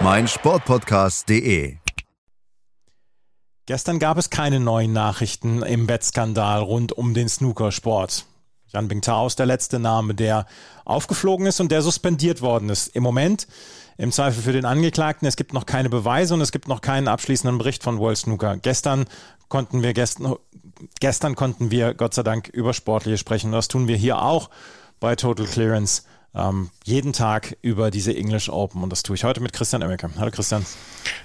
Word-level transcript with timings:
meinsportpodcast.de. 0.00 1.76
Gestern 3.66 3.98
gab 3.98 4.18
es 4.18 4.30
keine 4.30 4.60
neuen 4.60 4.92
Nachrichten 4.92 5.62
im 5.62 5.88
Wettskandal 5.88 6.60
rund 6.60 6.92
um 6.92 7.14
den 7.14 7.28
Snookersport. 7.28 8.26
Jan 8.66 8.88
Bingtao 8.88 9.26
ist 9.26 9.38
der 9.38 9.46
letzte 9.46 9.78
Name, 9.78 10.14
der 10.14 10.46
aufgeflogen 10.84 11.46
ist 11.46 11.60
und 11.60 11.70
der 11.72 11.80
suspendiert 11.80 12.42
worden 12.42 12.68
ist. 12.68 12.88
Im 12.88 13.02
Moment 13.02 13.46
im 13.96 14.12
Zweifel 14.12 14.42
für 14.42 14.52
den 14.52 14.64
Angeklagten. 14.64 15.26
Es 15.26 15.36
gibt 15.36 15.52
noch 15.52 15.66
keine 15.66 15.88
Beweise 15.88 16.34
und 16.34 16.40
es 16.40 16.52
gibt 16.52 16.68
noch 16.68 16.80
keinen 16.80 17.08
abschließenden 17.08 17.58
Bericht 17.58 17.82
von 17.82 17.98
World 17.98 18.18
Snooker. 18.18 18.56
Gestern 18.56 19.06
konnten 19.48 19.82
wir 19.82 19.92
gestern, 19.94 20.34
gestern 21.00 21.36
konnten 21.36 21.70
wir 21.70 21.94
Gott 21.94 22.14
sei 22.14 22.22
Dank 22.22 22.48
über 22.48 22.74
Sportliche 22.74 23.18
sprechen. 23.18 23.52
Das 23.52 23.68
tun 23.68 23.88
wir 23.88 23.96
hier 23.96 24.20
auch 24.20 24.50
bei 25.00 25.14
Total 25.16 25.46
Clearance 25.46 26.02
ähm, 26.34 26.70
jeden 26.84 27.12
Tag 27.12 27.56
über 27.62 27.90
diese 27.90 28.14
English 28.14 28.48
Open 28.48 28.82
und 28.82 28.90
das 28.90 29.02
tue 29.02 29.16
ich 29.16 29.24
heute 29.24 29.40
mit 29.40 29.52
Christian 29.52 29.82
Emmeke. 29.82 30.10
Hallo 30.18 30.30
Christian. 30.30 30.64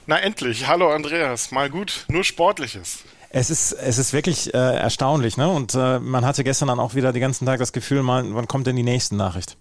Na 0.05 0.19
endlich, 0.19 0.67
hallo 0.67 0.89
Andreas, 0.89 1.51
mal 1.51 1.69
gut, 1.69 2.05
nur 2.07 2.23
Sportliches. 2.23 3.03
Es 3.31 3.49
ist, 3.49 3.73
es 3.73 3.97
ist 3.99 4.11
wirklich 4.11 4.53
äh, 4.53 4.57
erstaunlich, 4.57 5.37
ne? 5.37 5.47
Und 5.47 5.75
äh, 5.75 5.99
man 5.99 6.25
hatte 6.25 6.43
gestern 6.43 6.67
dann 6.67 6.79
auch 6.79 6.95
wieder 6.95 7.13
den 7.13 7.21
ganzen 7.21 7.45
Tag 7.45 7.59
das 7.59 7.73
Gefühl, 7.73 8.01
mal, 8.01 8.23
wann 8.33 8.47
kommt 8.47 8.65
denn 8.65 8.75
die 8.75 8.83
nächste 8.83 9.15
Nachricht? 9.15 9.55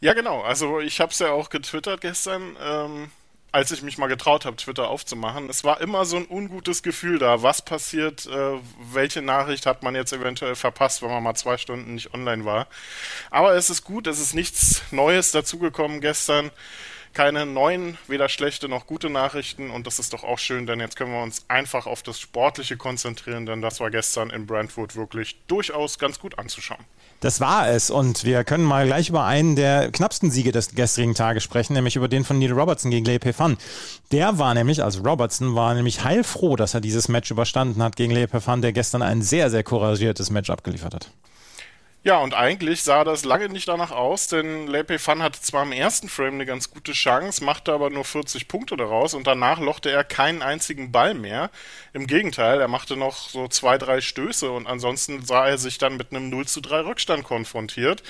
Ja, 0.00 0.12
genau. 0.12 0.42
Also 0.42 0.80
ich 0.80 1.00
habe 1.00 1.12
es 1.12 1.18
ja 1.18 1.30
auch 1.30 1.48
getwittert 1.48 2.00
gestern. 2.00 2.56
Ähm, 2.62 3.10
als 3.52 3.70
ich 3.70 3.82
mich 3.82 3.98
mal 3.98 4.06
getraut 4.06 4.46
habe, 4.46 4.56
Twitter 4.56 4.88
aufzumachen. 4.88 5.50
Es 5.50 5.62
war 5.62 5.80
immer 5.82 6.06
so 6.06 6.16
ein 6.16 6.26
ungutes 6.28 6.82
Gefühl 6.82 7.18
da. 7.18 7.42
Was 7.42 7.62
passiert? 7.62 8.26
Äh, 8.26 8.58
welche 8.92 9.20
Nachricht 9.20 9.66
hat 9.66 9.82
man 9.82 9.94
jetzt 9.94 10.12
eventuell 10.12 10.54
verpasst, 10.54 11.02
wenn 11.02 11.10
man 11.10 11.22
mal 11.22 11.34
zwei 11.34 11.58
Stunden 11.58 11.94
nicht 11.94 12.14
online 12.14 12.46
war? 12.46 12.66
Aber 13.30 13.54
es 13.54 13.68
ist 13.68 13.84
gut, 13.84 14.06
es 14.06 14.18
ist 14.18 14.34
nichts 14.34 14.82
Neues 14.90 15.32
dazugekommen 15.32 16.00
gestern 16.00 16.50
keine 17.12 17.46
neuen, 17.46 17.98
weder 18.08 18.28
schlechte 18.28 18.68
noch 18.68 18.86
gute 18.86 19.10
Nachrichten 19.10 19.70
und 19.70 19.86
das 19.86 19.98
ist 19.98 20.12
doch 20.12 20.24
auch 20.24 20.38
schön, 20.38 20.66
denn 20.66 20.80
jetzt 20.80 20.96
können 20.96 21.12
wir 21.12 21.22
uns 21.22 21.44
einfach 21.48 21.86
auf 21.86 22.02
das 22.02 22.18
Sportliche 22.18 22.76
konzentrieren, 22.76 23.46
denn 23.46 23.62
das 23.62 23.80
war 23.80 23.90
gestern 23.90 24.30
in 24.30 24.46
Brentwood 24.46 24.96
wirklich 24.96 25.36
durchaus 25.46 25.98
ganz 25.98 26.18
gut 26.18 26.38
anzuschauen. 26.38 26.84
Das 27.20 27.40
war 27.40 27.68
es 27.68 27.90
und 27.90 28.24
wir 28.24 28.42
können 28.42 28.64
mal 28.64 28.86
gleich 28.86 29.08
über 29.08 29.24
einen 29.24 29.54
der 29.54 29.92
knappsten 29.92 30.30
Siege 30.30 30.50
des 30.50 30.74
gestrigen 30.74 31.14
Tages 31.14 31.42
sprechen, 31.44 31.74
nämlich 31.74 31.96
über 31.96 32.08
den 32.08 32.24
von 32.24 32.38
Neil 32.38 32.52
Robertson 32.52 32.90
gegen 32.90 33.04
Lei 33.04 33.18
Pefan. 33.18 33.56
Der 34.10 34.38
war 34.38 34.54
nämlich, 34.54 34.82
also 34.82 35.02
Robertson 35.02 35.54
war 35.54 35.74
nämlich 35.74 36.02
heilfroh, 36.02 36.56
dass 36.56 36.74
er 36.74 36.80
dieses 36.80 37.08
Match 37.08 37.30
überstanden 37.30 37.82
hat 37.82 37.96
gegen 37.96 38.12
Lei 38.12 38.26
Pefan, 38.26 38.62
der 38.62 38.72
gestern 38.72 39.02
ein 39.02 39.22
sehr, 39.22 39.50
sehr 39.50 39.62
couragiertes 39.62 40.30
Match 40.30 40.50
abgeliefert 40.50 40.94
hat. 40.94 41.10
Ja, 42.04 42.18
und 42.18 42.34
eigentlich 42.34 42.82
sah 42.82 43.04
das 43.04 43.24
lange 43.24 43.48
nicht 43.48 43.68
danach 43.68 43.92
aus, 43.92 44.26
denn 44.26 44.66
Lepe 44.66 44.98
Fan 44.98 45.22
hatte 45.22 45.40
zwar 45.40 45.62
im 45.62 45.70
ersten 45.70 46.08
Frame 46.08 46.34
eine 46.34 46.46
ganz 46.46 46.68
gute 46.68 46.90
Chance, 46.94 47.44
machte 47.44 47.72
aber 47.72 47.90
nur 47.90 48.04
40 48.04 48.48
Punkte 48.48 48.76
daraus 48.76 49.14
und 49.14 49.24
danach 49.28 49.60
lochte 49.60 49.88
er 49.88 50.02
keinen 50.02 50.42
einzigen 50.42 50.90
Ball 50.90 51.14
mehr. 51.14 51.48
Im 51.92 52.08
Gegenteil, 52.08 52.60
er 52.60 52.66
machte 52.66 52.96
noch 52.96 53.28
so 53.28 53.46
zwei, 53.46 53.78
drei 53.78 54.00
Stöße 54.00 54.50
und 54.50 54.66
ansonsten 54.66 55.24
sah 55.24 55.46
er 55.46 55.58
sich 55.58 55.78
dann 55.78 55.96
mit 55.96 56.10
einem 56.10 56.28
0 56.28 56.48
zu 56.48 56.60
3 56.60 56.80
Rückstand 56.80 57.22
konfrontiert. 57.22 58.02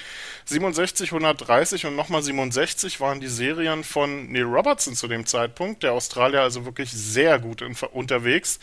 67, 0.47 1.11
130 1.13 1.85
und 1.85 1.95
nochmal 1.95 2.23
67 2.23 2.99
waren 2.99 3.21
die 3.21 3.29
Serien 3.29 3.85
von 3.85 4.33
Neil 4.33 4.45
Robertson 4.45 4.95
zu 4.95 5.07
dem 5.07 5.27
Zeitpunkt, 5.27 5.83
der 5.83 5.93
Australier 5.93 6.41
also 6.41 6.65
wirklich 6.65 6.91
sehr 6.91 7.39
gut 7.39 7.61
unterwegs. 7.93 8.59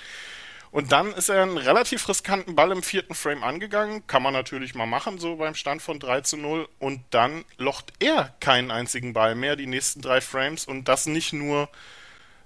Und 0.71 0.91
dann 0.91 1.11
ist 1.13 1.29
er 1.29 1.41
einen 1.41 1.57
relativ 1.57 2.07
riskanten 2.07 2.55
Ball 2.55 2.71
im 2.71 2.83
vierten 2.83 3.15
Frame 3.15 3.43
angegangen. 3.43 4.05
Kann 4.05 4.21
man 4.21 4.33
natürlich 4.33 4.75
mal 4.75 4.85
machen, 4.85 5.17
so 5.17 5.37
beim 5.37 5.55
Stand 5.55 5.81
von 5.81 5.99
3 5.99 6.21
zu 6.21 6.37
0. 6.37 6.67
Und 6.77 7.01
dann 7.09 7.43
locht 7.57 7.93
er 7.99 8.35
keinen 8.39 8.69
einzigen 8.69 9.13
Ball 9.13 9.33
mehr, 9.33 9.55
die 9.55 9.65
nächsten 9.65 10.01
drei 10.01 10.21
Frames. 10.21 10.65
Und 10.65 10.87
das 10.87 11.07
nicht 11.07 11.33
nur, 11.33 11.69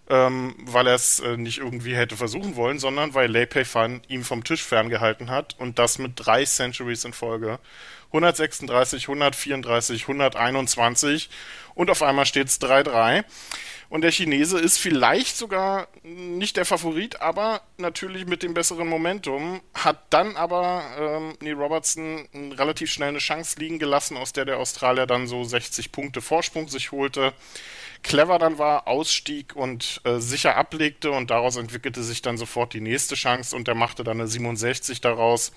ähm, 0.09 0.55
weil 0.59 0.87
er 0.87 0.95
es 0.95 1.19
äh, 1.19 1.35
nicht 1.35 1.57
irgendwie 1.57 1.95
hätte 1.95 2.15
versuchen 2.15 2.55
wollen, 2.55 2.79
sondern 2.79 3.13
weil 3.13 3.29
Lei 3.29 3.45
Pei 3.45 3.65
Fan 3.65 4.01
ihm 4.07 4.23
vom 4.23 4.45
Tisch 4.45 4.63
ferngehalten 4.63 5.29
hat. 5.29 5.55
Und 5.59 5.77
das 5.77 5.99
mit 5.99 6.13
drei 6.15 6.45
Centuries 6.45 7.03
in 7.03 7.11
Folge. 7.11 7.59
136, 8.13 9.03
134, 9.03 10.03
121. 10.03 11.29
Und 11.75 11.89
auf 11.89 12.01
einmal 12.01 12.25
steht 12.25 12.47
es 12.47 12.61
3-3. 12.61 13.25
Und 13.93 14.01
der 14.01 14.11
Chinese 14.11 14.59
ist 14.59 14.79
vielleicht 14.79 15.37
sogar 15.37 15.87
nicht 16.01 16.57
der 16.57 16.65
Favorit, 16.65 17.21
aber 17.21 17.61
natürlich 17.77 18.25
mit 18.25 18.41
dem 18.41 18.55
besseren 18.55 18.87
Momentum. 18.87 19.61
Hat 19.75 19.99
dann 20.09 20.35
aber 20.35 20.83
ähm, 20.97 21.35
Neil 21.41 21.53
Robertson 21.53 22.27
relativ 22.57 22.91
schnell 22.91 23.09
eine 23.09 23.19
Chance 23.19 23.59
liegen 23.59 23.77
gelassen, 23.77 24.17
aus 24.17 24.33
der 24.33 24.45
der 24.45 24.57
Australier 24.57 25.05
dann 25.05 25.27
so 25.27 25.43
60 25.43 25.91
Punkte 25.91 26.21
Vorsprung 26.21 26.69
sich 26.69 26.91
holte. 26.91 27.33
Clever 28.01 28.39
dann 28.39 28.57
war, 28.57 28.87
ausstieg 28.87 29.55
und 29.55 30.01
äh, 30.05 30.17
sicher 30.17 30.57
ablegte 30.57 31.11
und 31.11 31.29
daraus 31.29 31.55
entwickelte 31.55 32.01
sich 32.01 32.23
dann 32.23 32.39
sofort 32.39 32.73
die 32.73 32.81
nächste 32.81 33.13
Chance 33.13 33.55
und 33.55 33.67
der 33.67 33.75
machte 33.75 34.03
dann 34.03 34.19
eine 34.19 34.27
67 34.27 35.01
daraus. 35.01 35.51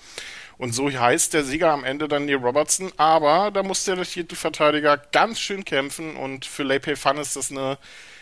Und 0.59 0.75
so 0.75 0.91
heißt 0.91 1.33
der 1.33 1.43
Sieger 1.43 1.71
am 1.71 1.83
Ende 1.83 2.07
dann 2.07 2.25
Neil 2.25 2.35
Robertson, 2.35 2.91
aber 2.97 3.49
da 3.49 3.63
musste 3.63 3.95
der 3.95 4.05
Titelverteidiger 4.05 4.97
ganz 5.11 5.39
schön 5.39 5.65
kämpfen 5.65 6.15
und 6.15 6.45
für 6.45 6.61
Lei 6.61 6.77
Pei 6.77 6.95
Fan 6.95 7.17
ist 7.17 7.35
das 7.35 7.49
eine 7.49 7.79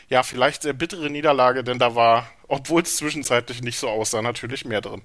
ja, 0.09 0.23
vielleicht 0.23 0.63
sehr 0.63 0.73
bittere 0.73 1.09
Niederlage, 1.09 1.63
denn 1.63 1.79
da 1.79 1.95
war, 1.95 2.27
obwohl 2.47 2.81
es 2.81 2.97
zwischenzeitlich 2.97 3.61
nicht 3.61 3.79
so 3.79 3.89
aussah, 3.89 4.21
natürlich 4.21 4.65
mehr 4.65 4.81
drin. 4.81 5.01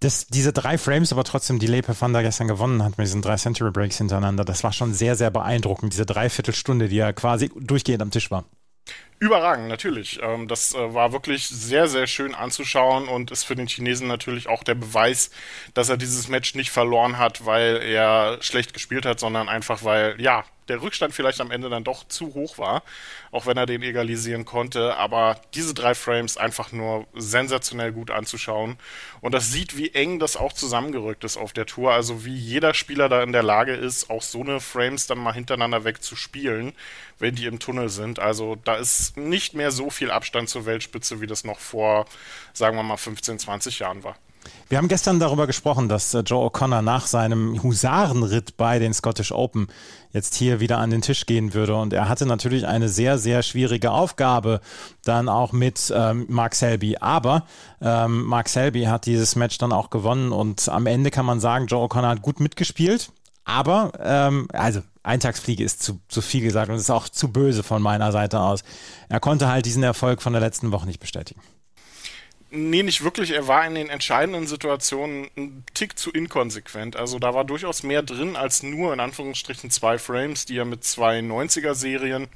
Das, 0.00 0.26
diese 0.26 0.52
drei 0.52 0.78
Frames, 0.78 1.12
aber 1.12 1.22
trotzdem 1.22 1.60
die 1.60 1.68
Lepe 1.68 1.94
Van 1.98 2.12
der 2.12 2.22
gestern 2.22 2.48
gewonnen 2.48 2.82
hat 2.82 2.98
mit 2.98 3.06
diesen 3.06 3.22
drei 3.22 3.36
Century 3.36 3.70
Breaks 3.70 3.98
hintereinander, 3.98 4.44
das 4.44 4.64
war 4.64 4.72
schon 4.72 4.94
sehr, 4.94 5.14
sehr 5.14 5.30
beeindruckend, 5.30 5.92
diese 5.92 6.06
Dreiviertelstunde, 6.06 6.88
die 6.88 6.96
ja 6.96 7.12
quasi 7.12 7.50
durchgehend 7.54 8.02
am 8.02 8.10
Tisch 8.10 8.30
war. 8.30 8.44
Überragend, 9.20 9.68
natürlich. 9.68 10.18
Ähm, 10.20 10.48
das 10.48 10.74
äh, 10.74 10.94
war 10.94 11.12
wirklich 11.12 11.46
sehr, 11.46 11.86
sehr 11.86 12.08
schön 12.08 12.34
anzuschauen 12.34 13.06
und 13.06 13.30
ist 13.30 13.44
für 13.44 13.54
den 13.54 13.68
Chinesen 13.68 14.08
natürlich 14.08 14.48
auch 14.48 14.64
der 14.64 14.74
Beweis, 14.74 15.30
dass 15.74 15.88
er 15.88 15.96
dieses 15.96 16.26
Match 16.26 16.56
nicht 16.56 16.72
verloren 16.72 17.18
hat, 17.18 17.46
weil 17.46 17.76
er 17.76 18.38
schlecht 18.40 18.74
gespielt 18.74 19.06
hat, 19.06 19.20
sondern 19.20 19.48
einfach 19.48 19.84
weil, 19.84 20.20
ja, 20.20 20.44
der 20.68 20.80
Rückstand 20.82 21.14
vielleicht 21.14 21.40
am 21.40 21.50
Ende 21.50 21.68
dann 21.68 21.84
doch 21.84 22.06
zu 22.06 22.34
hoch 22.34 22.58
war, 22.58 22.82
auch 23.30 23.46
wenn 23.46 23.56
er 23.56 23.66
den 23.66 23.82
egalisieren 23.82 24.44
konnte. 24.44 24.96
Aber 24.96 25.40
diese 25.54 25.74
drei 25.74 25.94
Frames 25.94 26.36
einfach 26.36 26.72
nur 26.72 27.06
sensationell 27.14 27.92
gut 27.92 28.10
anzuschauen. 28.10 28.78
Und 29.20 29.32
das 29.32 29.50
sieht, 29.50 29.76
wie 29.76 29.90
eng 29.90 30.18
das 30.18 30.36
auch 30.36 30.52
zusammengerückt 30.52 31.24
ist 31.24 31.36
auf 31.36 31.52
der 31.52 31.66
Tour. 31.66 31.92
Also 31.92 32.24
wie 32.24 32.34
jeder 32.34 32.74
Spieler 32.74 33.08
da 33.08 33.22
in 33.22 33.32
der 33.32 33.42
Lage 33.42 33.74
ist, 33.74 34.10
auch 34.10 34.22
so 34.22 34.40
eine 34.40 34.60
Frames 34.60 35.06
dann 35.06 35.18
mal 35.18 35.34
hintereinander 35.34 35.84
wegzuspielen, 35.84 36.72
wenn 37.18 37.34
die 37.34 37.46
im 37.46 37.58
Tunnel 37.58 37.88
sind. 37.88 38.18
Also 38.18 38.56
da 38.56 38.76
ist 38.76 39.16
nicht 39.16 39.54
mehr 39.54 39.70
so 39.70 39.90
viel 39.90 40.10
Abstand 40.10 40.48
zur 40.48 40.66
Weltspitze, 40.66 41.20
wie 41.20 41.26
das 41.26 41.44
noch 41.44 41.58
vor, 41.58 42.06
sagen 42.52 42.76
wir 42.76 42.82
mal, 42.82 42.96
15, 42.96 43.38
20 43.38 43.78
Jahren 43.80 44.04
war. 44.04 44.16
Wir 44.68 44.78
haben 44.78 44.88
gestern 44.88 45.20
darüber 45.20 45.46
gesprochen, 45.46 45.88
dass 45.88 46.14
äh, 46.14 46.20
Joe 46.20 46.48
O'Connor 46.48 46.82
nach 46.82 47.06
seinem 47.06 47.62
Husarenritt 47.62 48.56
bei 48.56 48.78
den 48.78 48.94
Scottish 48.94 49.32
Open 49.32 49.68
jetzt 50.12 50.34
hier 50.34 50.60
wieder 50.60 50.78
an 50.78 50.90
den 50.90 51.02
Tisch 51.02 51.26
gehen 51.26 51.54
würde. 51.54 51.76
Und 51.76 51.92
er 51.92 52.08
hatte 52.08 52.26
natürlich 52.26 52.66
eine 52.66 52.88
sehr, 52.88 53.18
sehr 53.18 53.42
schwierige 53.42 53.90
Aufgabe 53.90 54.60
dann 55.04 55.28
auch 55.28 55.52
mit 55.52 55.92
ähm, 55.94 56.26
Mark 56.28 56.54
Selby. 56.54 56.96
Aber 56.98 57.44
ähm, 57.80 58.24
Mark 58.24 58.48
Selby 58.48 58.84
hat 58.84 59.06
dieses 59.06 59.36
Match 59.36 59.58
dann 59.58 59.72
auch 59.72 59.90
gewonnen 59.90 60.32
und 60.32 60.68
am 60.68 60.86
Ende 60.86 61.10
kann 61.10 61.26
man 61.26 61.40
sagen, 61.40 61.66
Joe 61.66 61.86
O'Connor 61.86 62.08
hat 62.08 62.22
gut 62.22 62.40
mitgespielt. 62.40 63.10
Aber, 63.44 63.92
ähm, 64.00 64.48
also 64.52 64.80
Eintagsfliege 65.02 65.64
ist 65.64 65.82
zu, 65.82 66.00
zu 66.08 66.22
viel 66.22 66.42
gesagt 66.42 66.70
und 66.70 66.76
ist 66.76 66.90
auch 66.90 67.08
zu 67.08 67.32
böse 67.32 67.62
von 67.62 67.82
meiner 67.82 68.12
Seite 68.12 68.40
aus. 68.40 68.62
Er 69.08 69.20
konnte 69.20 69.48
halt 69.48 69.66
diesen 69.66 69.82
Erfolg 69.82 70.22
von 70.22 70.32
der 70.32 70.40
letzten 70.40 70.70
Woche 70.70 70.86
nicht 70.86 71.00
bestätigen. 71.00 71.40
Nee, 72.54 72.82
nicht 72.82 73.02
wirklich. 73.02 73.30
Er 73.30 73.48
war 73.48 73.66
in 73.66 73.74
den 73.74 73.88
entscheidenden 73.88 74.46
Situationen 74.46 75.30
ein 75.38 75.64
Tick 75.72 75.98
zu 75.98 76.10
inkonsequent. 76.10 76.96
Also 76.96 77.18
da 77.18 77.32
war 77.32 77.44
durchaus 77.46 77.82
mehr 77.82 78.02
drin 78.02 78.36
als 78.36 78.62
nur 78.62 78.92
in 78.92 79.00
Anführungsstrichen 79.00 79.70
zwei 79.70 79.96
Frames, 79.96 80.44
die 80.44 80.58
er 80.58 80.66
mit 80.66 80.84
zwei 80.84 81.20
90er-Serien 81.20 82.28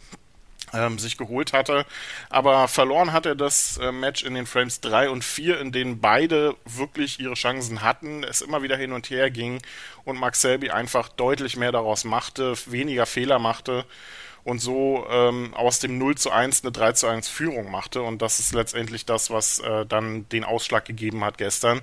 ähm, 0.72 0.98
sich 0.98 1.18
geholt 1.18 1.52
hatte. 1.52 1.84
Aber 2.30 2.66
verloren 2.66 3.12
hat 3.12 3.26
er 3.26 3.34
das 3.34 3.76
äh, 3.76 3.92
Match 3.92 4.24
in 4.24 4.32
den 4.32 4.46
Frames 4.46 4.80
3 4.80 5.10
und 5.10 5.22
4, 5.22 5.60
in 5.60 5.70
denen 5.70 6.00
beide 6.00 6.56
wirklich 6.64 7.20
ihre 7.20 7.34
Chancen 7.34 7.82
hatten, 7.82 8.24
es 8.24 8.40
immer 8.40 8.62
wieder 8.62 8.78
hin 8.78 8.92
und 8.92 9.10
her 9.10 9.30
ging 9.30 9.60
und 10.04 10.18
Max 10.18 10.40
Selby 10.40 10.70
einfach 10.70 11.10
deutlich 11.10 11.58
mehr 11.58 11.72
daraus 11.72 12.04
machte, 12.04 12.54
weniger 12.64 13.04
Fehler 13.04 13.38
machte 13.38 13.84
und 14.46 14.60
so 14.60 15.04
ähm, 15.10 15.52
aus 15.54 15.80
dem 15.80 15.98
0 15.98 16.14
zu 16.14 16.30
1 16.30 16.62
eine 16.62 16.70
3 16.70 16.92
zu 16.92 17.08
1 17.08 17.26
Führung 17.26 17.68
machte. 17.68 18.02
Und 18.02 18.22
das 18.22 18.38
ist 18.38 18.54
letztendlich 18.54 19.04
das, 19.04 19.28
was 19.28 19.58
äh, 19.58 19.84
dann 19.86 20.28
den 20.28 20.44
Ausschlag 20.44 20.84
gegeben 20.84 21.24
hat 21.24 21.36
gestern. 21.36 21.80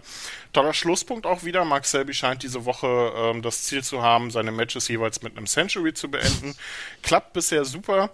Toller 0.53 0.73
Schlusspunkt 0.73 1.25
auch 1.25 1.43
wieder. 1.43 1.65
Mark 1.65 1.85
Selby 1.85 2.13
scheint 2.13 2.41
diese 2.41 2.63
Woche 2.63 3.11
ähm, 3.17 3.41
das 3.41 3.63
Ziel 3.63 3.83
zu 3.83 4.01
haben, 4.01 4.31
seine 4.31 4.53
Matches 4.53 4.87
jeweils 4.87 5.21
mit 5.21 5.35
einem 5.35 5.45
Century 5.45 5.93
zu 5.93 6.09
beenden. 6.09 6.55
Klappt 7.01 7.33
bisher 7.33 7.65
super 7.65 8.11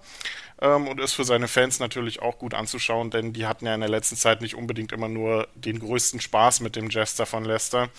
ähm, 0.64 0.88
und 0.88 1.00
ist 1.00 1.14
für 1.14 1.26
seine 1.26 1.48
Fans 1.48 1.80
natürlich 1.80 2.24
auch 2.24 2.40
gut 2.40 2.56
anzuschauen, 2.56 3.12
denn 3.12 3.34
die 3.34 3.46
hatten 3.46 3.68
ja 3.68 3.76
in 3.76 3.82
der 3.82 3.90
letzten 3.90 4.16
Zeit 4.16 4.42
nicht 4.42 4.56
unbedingt 4.56 4.92
immer 4.92 5.10
nur 5.10 5.48
den 5.54 5.78
größten 5.78 6.22
Spaß 6.22 6.62
mit 6.62 6.76
dem 6.76 6.90
Jester 6.90 7.28
von 7.28 7.46
Leicester. 7.46 7.90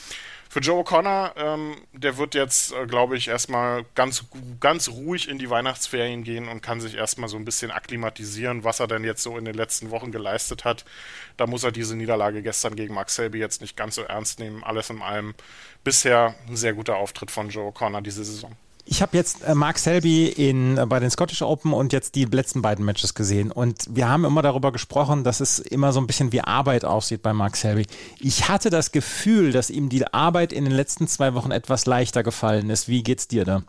Für 0.53 0.59
Joe 0.59 0.83
O'Connor, 0.83 1.37
ähm, 1.37 1.77
der 1.93 2.17
wird 2.17 2.35
jetzt, 2.35 2.73
äh, 2.73 2.85
glaube 2.85 3.17
ich, 3.17 3.29
erstmal 3.29 3.85
ganz, 3.95 4.25
ganz 4.59 4.89
ruhig 4.89 5.29
in 5.29 5.39
die 5.39 5.49
Weihnachtsferien 5.49 6.25
gehen 6.25 6.49
und 6.49 6.61
kann 6.61 6.81
sich 6.81 6.97
erstmal 6.97 7.29
so 7.29 7.37
ein 7.37 7.45
bisschen 7.45 7.71
akklimatisieren, 7.71 8.65
was 8.65 8.81
er 8.81 8.89
denn 8.89 9.05
jetzt 9.05 9.23
so 9.23 9.39
in 9.39 9.45
den 9.45 9.55
letzten 9.55 9.93
Wochen 9.93 10.11
geleistet 10.11 10.65
hat. 10.65 10.85
Da 11.37 11.47
muss 11.47 11.63
er 11.63 11.71
diese 11.71 11.95
Niederlage 11.95 12.43
gestern 12.43 12.75
gegen 12.75 12.95
Mark 12.95 13.11
Selby 13.11 13.39
jetzt 13.39 13.61
nicht 13.61 13.77
ganz 13.77 13.95
so 13.95 14.03
ernst 14.03 14.41
nehmen. 14.41 14.65
Alles 14.65 14.91
in 14.91 15.03
allem 15.03 15.35
bisher 15.85 16.35
ein 16.49 16.57
sehr 16.57 16.73
guter 16.73 16.97
Auftritt 16.97 17.31
von 17.31 17.49
Joe 17.49 17.71
O'Connor 17.71 18.01
diese 18.01 18.25
Saison. 18.25 18.57
Ich 18.85 19.03
habe 19.03 19.17
jetzt 19.17 19.45
äh, 19.45 19.55
Mark 19.55 19.79
Selby 19.79 20.27
in, 20.27 20.79
äh, 20.79 20.87
bei 20.87 21.01
den 21.01 21.11
Scottish 21.11 21.43
Open 21.43 21.73
und 21.73 21.93
jetzt 21.93 22.15
die 22.15 22.25
letzten 22.25 22.63
beiden 22.63 22.85
Matches 22.85 23.15
gesehen. 23.15 23.53
Und 23.53 23.87
wir 23.91 24.09
haben 24.09 24.25
immer 24.25 24.43
darüber 24.43 24.73
gesprochen, 24.73 25.25
dass 25.25 25.41
es 25.41 25.59
immer 25.59 25.93
so 25.93 26.01
ein 26.01 26.07
bisschen 26.07 26.33
wie 26.33 26.41
Arbeit 26.41 26.85
aussieht 26.85 27.23
bei 27.23 27.33
Mark 27.33 27.57
Selby. 27.57 27.87
Ich 28.19 28.49
hatte 28.49 28.71
das 28.71 28.93
Gefühl, 28.93 29.53
dass 29.53 29.71
ihm 29.71 29.89
die 29.89 30.07
Arbeit 30.13 30.53
in 30.53 30.65
den 30.65 30.75
letzten 30.75 31.09
zwei 31.09 31.35
Wochen 31.35 31.51
etwas 31.51 31.87
leichter 31.87 32.23
gefallen 32.23 32.71
ist. 32.71 32.89
Wie 32.89 33.03
geht's 33.03 33.29
dir 33.29 33.45
da? 33.45 33.63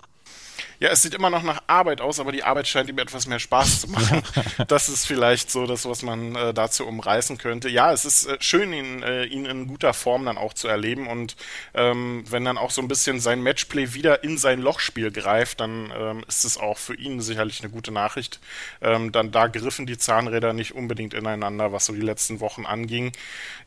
Ja, 0.81 0.89
es 0.89 1.03
sieht 1.03 1.13
immer 1.13 1.29
noch 1.29 1.43
nach 1.43 1.61
Arbeit 1.67 2.01
aus, 2.01 2.19
aber 2.19 2.31
die 2.31 2.43
Arbeit 2.43 2.67
scheint 2.67 2.89
ihm 2.89 2.97
etwas 2.97 3.27
mehr 3.27 3.37
Spaß 3.37 3.81
zu 3.81 3.87
machen. 3.87 4.23
das 4.67 4.89
ist 4.89 5.05
vielleicht 5.05 5.51
so 5.51 5.67
das, 5.67 5.87
was 5.87 6.01
man 6.01 6.35
äh, 6.35 6.55
dazu 6.55 6.87
umreißen 6.87 7.37
könnte. 7.37 7.69
Ja, 7.69 7.93
es 7.93 8.03
ist 8.03 8.25
äh, 8.25 8.37
schön, 8.39 8.73
ihn, 8.73 9.03
äh, 9.03 9.25
ihn 9.25 9.45
in 9.45 9.67
guter 9.67 9.93
Form 9.93 10.25
dann 10.25 10.39
auch 10.39 10.55
zu 10.55 10.67
erleben 10.67 11.05
und 11.05 11.35
ähm, 11.75 12.23
wenn 12.27 12.45
dann 12.45 12.57
auch 12.57 12.71
so 12.71 12.81
ein 12.81 12.87
bisschen 12.87 13.19
sein 13.19 13.43
Matchplay 13.43 13.93
wieder 13.93 14.23
in 14.23 14.39
sein 14.39 14.59
Lochspiel 14.59 15.11
greift, 15.11 15.59
dann 15.59 15.93
ähm, 15.95 16.23
ist 16.27 16.45
es 16.45 16.57
auch 16.57 16.79
für 16.79 16.95
ihn 16.95 17.21
sicherlich 17.21 17.61
eine 17.61 17.69
gute 17.69 17.91
Nachricht. 17.91 18.39
Ähm, 18.81 19.11
dann 19.11 19.31
da 19.31 19.45
griffen 19.45 19.85
die 19.85 19.99
Zahnräder 19.99 20.53
nicht 20.53 20.73
unbedingt 20.73 21.13
ineinander, 21.13 21.71
was 21.71 21.85
so 21.85 21.93
die 21.93 22.01
letzten 22.01 22.39
Wochen 22.39 22.65
anging. 22.65 23.11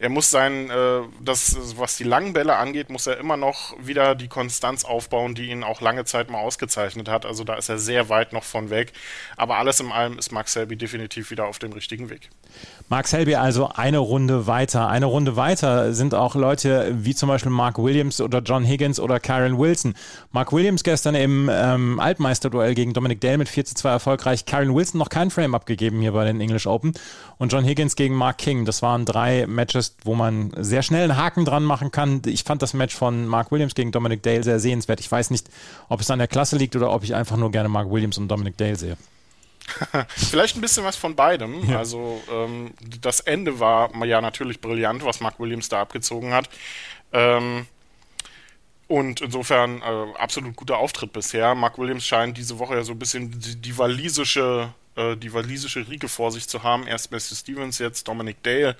Er 0.00 0.08
muss 0.08 0.30
sein, 0.30 0.68
äh, 0.68 1.02
das, 1.20 1.56
was 1.76 1.96
die 1.96 2.02
langen 2.02 2.32
Bälle 2.32 2.56
angeht, 2.56 2.90
muss 2.90 3.06
er 3.06 3.18
immer 3.18 3.36
noch 3.36 3.76
wieder 3.78 4.16
die 4.16 4.26
Konstanz 4.26 4.84
aufbauen, 4.84 5.36
die 5.36 5.50
ihn 5.50 5.62
auch 5.62 5.80
lange 5.80 6.04
Zeit 6.06 6.28
mal 6.28 6.40
ausgezeichnet 6.40 7.03
gerechnet 7.04 7.08
hat. 7.08 7.26
Also 7.26 7.44
da 7.44 7.54
ist 7.54 7.68
er 7.68 7.78
sehr 7.78 8.08
weit 8.08 8.32
noch 8.32 8.44
von 8.44 8.70
weg. 8.70 8.92
Aber 9.36 9.56
alles 9.56 9.80
in 9.80 9.92
allem 9.92 10.18
ist 10.18 10.32
Mark 10.32 10.48
Selby 10.48 10.76
definitiv 10.76 11.30
wieder 11.30 11.46
auf 11.46 11.58
dem 11.58 11.72
richtigen 11.72 12.10
Weg. 12.10 12.30
Mark 12.88 13.08
Selby 13.08 13.34
also 13.34 13.68
eine 13.68 13.98
Runde 13.98 14.46
weiter. 14.46 14.88
Eine 14.88 15.06
Runde 15.06 15.36
weiter 15.36 15.92
sind 15.94 16.14
auch 16.14 16.34
Leute 16.34 16.94
wie 16.94 17.14
zum 17.14 17.28
Beispiel 17.28 17.50
Mark 17.50 17.78
Williams 17.78 18.20
oder 18.20 18.40
John 18.40 18.64
Higgins 18.64 19.00
oder 19.00 19.20
Karen 19.20 19.58
Wilson. 19.58 19.94
Mark 20.32 20.52
Williams 20.52 20.84
gestern 20.84 21.14
im 21.14 21.50
ähm, 21.52 22.00
Altmeisterduell 22.00 22.74
gegen 22.74 22.92
Dominic 22.92 23.20
Dale 23.20 23.38
mit 23.38 23.48
4 23.48 23.64
zu 23.64 23.74
2 23.74 23.90
erfolgreich. 23.90 24.46
Karen 24.46 24.74
Wilson 24.74 24.98
noch 24.98 25.08
kein 25.08 25.30
Frame 25.30 25.54
abgegeben 25.54 26.00
hier 26.00 26.12
bei 26.12 26.24
den 26.24 26.40
English 26.40 26.66
Open. 26.66 26.92
Und 27.38 27.52
John 27.52 27.64
Higgins 27.64 27.96
gegen 27.96 28.14
Mark 28.14 28.38
King. 28.38 28.64
Das 28.64 28.82
waren 28.82 29.04
drei 29.04 29.46
Matches, 29.46 29.96
wo 30.04 30.14
man 30.14 30.52
sehr 30.56 30.82
schnell 30.82 31.04
einen 31.04 31.16
Haken 31.16 31.44
dran 31.44 31.64
machen 31.64 31.90
kann. 31.90 32.22
Ich 32.26 32.44
fand 32.44 32.62
das 32.62 32.74
Match 32.74 32.94
von 32.94 33.26
Mark 33.26 33.50
Williams 33.50 33.74
gegen 33.74 33.92
Dominic 33.92 34.22
Dale 34.22 34.42
sehr 34.42 34.60
sehenswert. 34.60 35.00
Ich 35.00 35.10
weiß 35.10 35.30
nicht, 35.30 35.48
ob 35.88 36.00
es 36.00 36.10
an 36.10 36.18
der 36.18 36.28
Klasse 36.28 36.56
liegt 36.56 36.76
oder 36.76 36.90
ob 36.94 37.04
ich 37.04 37.14
einfach 37.14 37.36
nur 37.36 37.50
gerne 37.50 37.68
Mark 37.68 37.90
Williams 37.90 38.18
und 38.18 38.28
Dominic 38.28 38.56
Dale 38.56 38.76
sehe. 38.76 38.96
Vielleicht 40.08 40.56
ein 40.56 40.60
bisschen 40.60 40.84
was 40.84 40.96
von 40.96 41.16
beidem. 41.16 41.68
Ja. 41.68 41.78
Also 41.78 42.22
ähm, 42.30 42.74
das 43.00 43.20
Ende 43.20 43.60
war 43.60 43.90
ja 44.04 44.20
natürlich 44.20 44.60
brillant, 44.60 45.04
was 45.04 45.20
Mark 45.20 45.40
Williams 45.40 45.68
da 45.68 45.80
abgezogen 45.80 46.32
hat. 46.32 46.48
Ähm, 47.12 47.66
und 48.86 49.22
insofern 49.22 49.80
äh, 49.80 50.18
absolut 50.18 50.56
guter 50.56 50.78
Auftritt 50.78 51.12
bisher. 51.12 51.54
Mark 51.54 51.78
Williams 51.78 52.04
scheint 52.04 52.36
diese 52.36 52.58
Woche 52.58 52.74
ja 52.74 52.84
so 52.84 52.92
ein 52.92 52.98
bisschen 52.98 53.38
die, 53.40 53.56
die 53.56 53.78
walisische 53.78 54.74
äh, 54.96 55.16
die 55.16 55.32
walisische 55.32 55.88
Riege 55.88 56.08
vor 56.08 56.32
sich 56.32 56.48
zu 56.48 56.62
haben. 56.62 56.86
Erst 56.86 57.10
Matthew 57.10 57.34
Stevens, 57.34 57.78
jetzt 57.78 58.08
Dominic 58.08 58.42
Dale. 58.42 58.76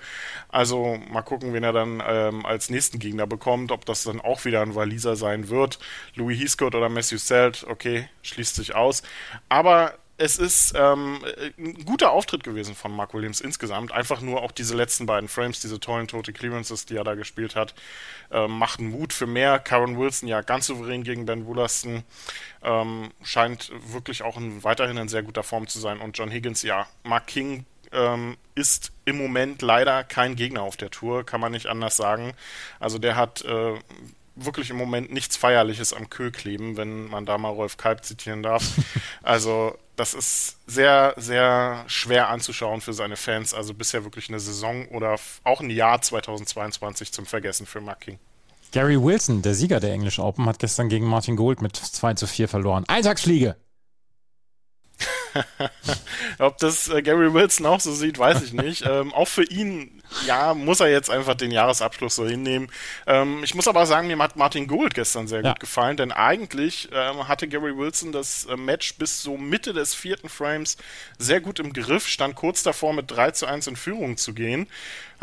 Also 0.49 0.97
mal 1.09 1.21
gucken, 1.21 1.53
wen 1.53 1.63
er 1.63 1.73
dann 1.73 2.01
ähm, 2.05 2.45
als 2.45 2.69
nächsten 2.69 2.99
Gegner 2.99 3.27
bekommt, 3.27 3.71
ob 3.71 3.85
das 3.85 4.03
dann 4.03 4.21
auch 4.21 4.45
wieder 4.45 4.61
ein 4.61 4.75
Waliser 4.75 5.15
sein 5.15 5.49
wird. 5.49 5.79
Louis 6.15 6.39
Heathcote 6.39 6.77
oder 6.77 6.89
Matthew 6.89 7.17
Selt, 7.17 7.65
okay, 7.69 8.09
schließt 8.23 8.55
sich 8.55 8.75
aus. 8.75 9.03
Aber 9.49 9.95
es 10.17 10.37
ist 10.37 10.73
ähm, 10.77 11.19
ein 11.57 11.85
guter 11.85 12.11
Auftritt 12.11 12.43
gewesen 12.43 12.73
von 12.73 12.95
Mark 12.95 13.13
Williams 13.13 13.41
insgesamt. 13.41 13.91
Einfach 13.91 14.21
nur 14.21 14.41
auch 14.43 14.51
diese 14.51 14.75
letzten 14.75 15.05
beiden 15.05 15.27
Frames, 15.27 15.59
diese 15.59 15.79
tollen 15.79 16.07
Tote 16.07 16.31
Clearances, 16.31 16.85
die 16.85 16.95
er 16.95 17.03
da 17.03 17.15
gespielt 17.15 17.55
hat, 17.55 17.73
äh, 18.31 18.47
machten 18.47 18.87
Mut 18.87 19.11
für 19.11 19.27
mehr. 19.27 19.59
Karen 19.59 19.99
Wilson 19.99 20.29
ja 20.29 20.41
ganz 20.41 20.67
souverän 20.67 21.03
gegen 21.03 21.25
Ben 21.25 21.45
Woolaston. 21.45 22.03
Ähm, 22.63 23.11
scheint 23.23 23.71
wirklich 23.91 24.23
auch 24.23 24.37
ein, 24.37 24.63
weiterhin 24.63 24.97
in 24.97 25.09
sehr 25.09 25.23
guter 25.23 25.43
Form 25.43 25.67
zu 25.67 25.79
sein. 25.79 25.99
Und 25.99 26.17
John 26.17 26.31
Higgins, 26.31 26.61
ja, 26.61 26.87
Mark 27.03 27.27
King 27.27 27.65
ähm, 27.91 28.37
ist 28.55 28.93
im 29.03 29.17
Moment 29.17 29.61
leider 29.61 30.05
kein 30.05 30.37
Gegner 30.37 30.61
auf 30.61 30.77
der 30.77 30.91
Tour, 30.91 31.25
kann 31.25 31.41
man 31.41 31.51
nicht 31.51 31.67
anders 31.67 31.97
sagen. 31.97 32.33
Also 32.79 32.99
der 32.99 33.17
hat 33.17 33.43
äh, 33.43 33.73
wirklich 34.35 34.69
im 34.69 34.77
Moment 34.77 35.11
nichts 35.11 35.35
Feierliches 35.37 35.93
am 35.93 36.09
Kö 36.09 36.31
kleben, 36.31 36.77
wenn 36.77 37.07
man 37.07 37.25
da 37.25 37.37
mal 37.37 37.49
Rolf 37.49 37.77
Kalb 37.77 38.05
zitieren 38.05 38.43
darf. 38.43 38.63
Also 39.23 39.75
das 39.95 40.13
ist 40.13 40.57
sehr, 40.67 41.13
sehr 41.17 41.83
schwer 41.87 42.29
anzuschauen 42.29 42.81
für 42.81 42.93
seine 42.93 43.17
Fans. 43.17 43.53
Also 43.53 43.73
bisher 43.73 44.03
wirklich 44.03 44.29
eine 44.29 44.39
Saison 44.39 44.87
oder 44.89 45.15
auch 45.43 45.61
ein 45.61 45.69
Jahr 45.69 46.01
2022 46.01 47.11
zum 47.11 47.25
Vergessen 47.25 47.65
für 47.65 47.81
Mark 47.81 48.01
King. 48.01 48.19
Gary 48.71 49.01
Wilson, 49.01 49.41
der 49.41 49.53
Sieger 49.53 49.79
der 49.79 49.93
English 49.93 50.19
Open, 50.19 50.47
hat 50.47 50.59
gestern 50.59 50.89
gegen 50.89 51.05
Martin 51.05 51.37
Gold 51.37 51.61
mit 51.61 51.77
2 51.77 52.15
zu 52.15 52.27
4 52.27 52.47
verloren. 52.49 52.83
Eintagsfliege! 52.87 53.55
Ob 56.39 56.57
das 56.57 56.89
äh, 56.89 57.01
Gary 57.01 57.33
Wilson 57.33 57.65
auch 57.65 57.79
so 57.79 57.93
sieht, 57.93 58.17
weiß 58.17 58.41
ich 58.43 58.53
nicht. 58.53 58.83
ähm, 58.89 59.13
auch 59.13 59.27
für 59.27 59.43
ihn, 59.43 60.01
ja, 60.25 60.53
muss 60.53 60.79
er 60.79 60.89
jetzt 60.89 61.09
einfach 61.09 61.35
den 61.35 61.51
Jahresabschluss 61.51 62.15
so 62.15 62.25
hinnehmen. 62.25 62.69
Ähm, 63.07 63.43
ich 63.43 63.55
muss 63.55 63.67
aber 63.67 63.85
sagen, 63.85 64.07
mir 64.07 64.17
hat 64.19 64.35
Martin 64.35 64.67
Gould 64.67 64.93
gestern 64.93 65.27
sehr 65.27 65.41
ja. 65.41 65.51
gut 65.51 65.59
gefallen, 65.59 65.97
denn 65.97 66.11
eigentlich 66.11 66.89
ähm, 66.93 67.27
hatte 67.27 67.47
Gary 67.47 67.77
Wilson 67.77 68.11
das 68.11 68.45
äh, 68.45 68.55
Match 68.55 68.95
bis 68.95 69.21
so 69.21 69.37
Mitte 69.37 69.73
des 69.73 69.93
vierten 69.93 70.29
Frames 70.29 70.77
sehr 71.17 71.41
gut 71.41 71.59
im 71.59 71.73
Griff, 71.73 72.07
stand 72.07 72.35
kurz 72.35 72.63
davor 72.63 72.93
mit 72.93 73.11
3 73.11 73.31
zu 73.31 73.45
1 73.45 73.67
in 73.67 73.75
Führung 73.75 74.17
zu 74.17 74.33
gehen 74.33 74.67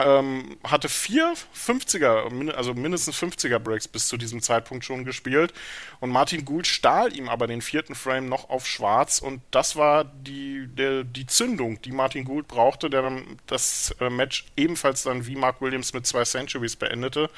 ähm, 0.04 0.56
hatte 0.64 0.88
vier 0.88 1.34
50er, 1.56 2.52
also 2.52 2.74
mindestens 2.74 3.16
50er 3.16 3.58
Breaks 3.58 3.88
bis 3.88 4.08
zu 4.08 4.16
diesem 4.16 4.42
Zeitpunkt 4.42 4.84
schon 4.84 5.04
gespielt. 5.04 5.52
Und 6.00 6.10
Martin 6.10 6.44
Gould 6.44 6.66
stahl 6.66 7.16
ihm 7.16 7.28
aber 7.28 7.46
den 7.46 7.62
vierten 7.62 7.94
Frame 7.94 8.28
noch 8.28 8.50
auf 8.50 8.66
schwarz. 8.66 9.18
Und 9.20 9.40
das 9.50 9.76
war 9.76 10.04
die, 10.04 10.66
der, 10.68 11.04
die 11.04 11.26
Zündung, 11.26 11.80
die 11.82 11.92
Martin 11.92 12.24
Gould 12.24 12.48
brauchte, 12.48 12.90
der 12.90 13.02
dann 13.02 13.38
das 13.46 13.94
äh, 14.00 14.10
Match 14.10 14.46
ebenfalls 14.56 15.02
dann 15.02 15.26
wie 15.26 15.36
Mark 15.36 15.60
Williams 15.60 15.92
mit 15.92 16.06
zwei 16.06 16.24
Centuries 16.24 16.76
beendete. 16.76 17.30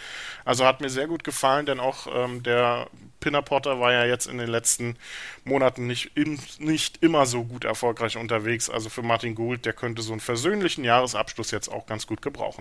Also 0.45 0.65
hat 0.65 0.81
mir 0.81 0.91
sehr 0.91 1.07
gut 1.07 1.25
gefallen, 1.25 1.67
denn 1.67 1.81
auch 1.81 2.07
ähm, 2.13 2.43
der 2.43 2.89
Pinner 3.25 3.41
Potter 3.41 3.81
war 3.81 3.91
ja 3.91 4.05
jetzt 4.05 4.27
in 4.27 4.37
den 4.37 4.51
letzten 4.51 4.97
Monaten 5.45 5.87
nicht, 5.87 6.11
im, 6.15 6.39
nicht 6.59 7.03
immer 7.03 7.25
so 7.25 7.45
gut 7.45 7.65
erfolgreich 7.65 8.19
unterwegs. 8.19 8.69
Also 8.69 8.91
für 8.91 9.03
Martin 9.03 9.35
Gould, 9.35 9.65
der 9.65 9.73
könnte 9.73 10.03
so 10.03 10.13
einen 10.13 10.21
versöhnlichen 10.21 10.85
Jahresabschluss 10.85 11.51
jetzt 11.51 11.73
auch 11.73 11.87
ganz 11.87 12.07
gut 12.07 12.21
gebrauchen. 12.21 12.54